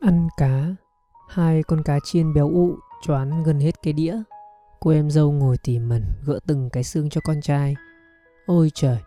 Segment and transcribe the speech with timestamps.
[0.00, 0.74] Ăn cá.
[1.28, 2.76] Hai con cá chiên béo ụ
[3.06, 4.22] choán gần hết cái đĩa.
[4.80, 7.76] Cô em dâu ngồi tỉ mẩn, gỡ từng cái xương cho con trai.
[8.46, 8.98] Ôi trời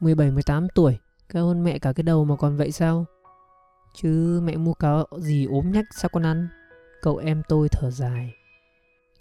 [0.00, 3.04] 17-18 tuổi Cao hơn mẹ cả cái đầu mà còn vậy sao?
[3.94, 6.48] Chứ mẹ mua cá gì ốm nhách, sao con ăn?
[7.02, 8.34] Cậu em tôi thở dài.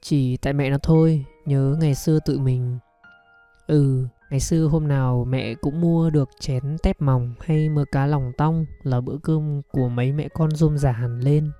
[0.01, 2.79] Chỉ tại mẹ nó thôi, Nhớ ngày xưa tự mình.
[3.67, 8.05] Ừ Ngày xưa hôm nào mẹ cũng mua được chén tép mỏng hay mơ cá
[8.05, 11.51] lòng tong là bữa cơm của mấy mẹ con rôm giả hẳn lên.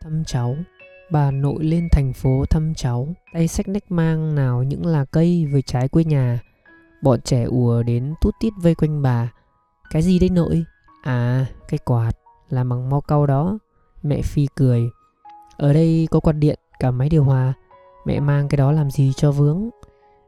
[0.00, 0.56] Thăm cháu
[1.10, 5.46] Bà nội lên thành phố thăm cháu Tay sách nách mang nào những là cây
[5.52, 6.40] với trái quê nhà.
[7.02, 9.32] Bọn trẻ ùa đến tút tít vây quanh bà.
[9.90, 10.64] Cái gì đấy nội?
[11.02, 12.12] À, cái quạt
[12.48, 13.58] Là bằng mo cau đó.
[14.02, 14.90] Mẹ Phi cười.
[15.56, 17.54] Ở đây có quạt điện, cả máy điều hòa.
[18.04, 19.68] Mẹ mang cái đó làm gì cho vướng?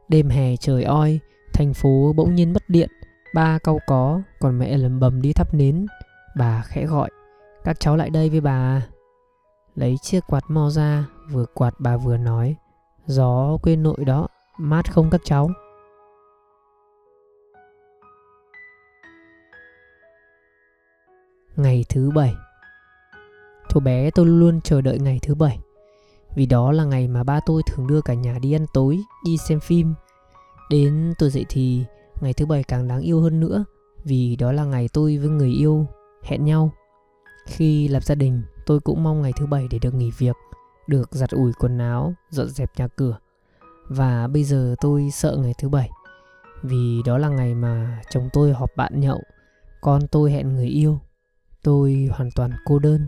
[0.07, 1.19] Đêm hè trời oi,
[1.53, 2.89] Thành phố bỗng nhiên mất điện.
[3.33, 5.85] Ba cau có, Còn mẹ lầm bầm đi thắp nến.
[6.37, 7.09] Bà khẽ gọi,
[7.63, 8.87] Các cháu lại đây với bà.
[9.75, 12.55] Lấy chiếc quạt mo ra, Vừa quạt bà vừa nói,
[13.05, 15.49] Gió quê nội đó, Mát không các cháu?
[21.55, 22.33] Ngày thứ bảy.
[23.69, 25.59] Thuở bé tôi luôn chờ đợi ngày thứ bảy.
[26.35, 29.37] Vì đó là ngày mà ba tôi thường đưa cả nhà đi ăn tối, Đi
[29.37, 29.93] xem phim.
[30.69, 31.85] Đến tôi dậy thì
[32.21, 33.65] Ngày thứ bảy càng đáng yêu hơn nữa,
[34.03, 35.87] Vì đó là ngày tôi với người yêu
[36.23, 36.71] Hẹn nhau.
[37.47, 40.35] Khi lập gia đình, Tôi cũng mong ngày thứ bảy để được nghỉ việc,
[40.87, 43.17] Được giặt ủi quần áo, Dọn dẹp nhà cửa.
[43.87, 45.89] Và bây giờ tôi sợ ngày thứ bảy,
[46.63, 49.21] Vì đó là ngày mà chồng tôi họp bạn nhậu,
[49.81, 50.99] Con tôi hẹn người yêu.
[51.63, 53.07] Tôi hoàn toàn cô đơn.